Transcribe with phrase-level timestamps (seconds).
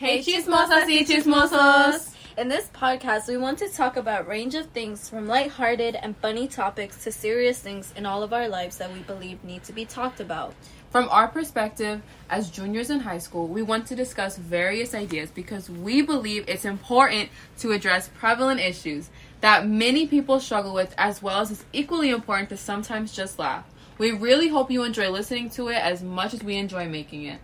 [0.00, 2.14] Hey chismosas y chismosos!
[2.38, 6.48] In this podcast, we want to talk about range of things from lighthearted and funny
[6.48, 9.84] topics to serious things in all of our lives that we believe need to be
[9.84, 10.54] talked about.
[10.88, 12.00] From our perspective
[12.30, 16.64] as juniors in high school, we want to discuss various ideas because we believe it's
[16.64, 17.28] important
[17.58, 19.10] to address prevalent issues
[19.42, 23.66] that many people struggle with, as well as it's equally important to sometimes just laugh.
[23.98, 27.38] We really hope you enjoy listening to it as much as we enjoy making it.